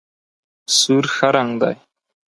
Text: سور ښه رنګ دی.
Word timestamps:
سور 0.77 1.05
ښه 1.15 1.27
رنګ 1.35 1.51
دی. 1.61 1.75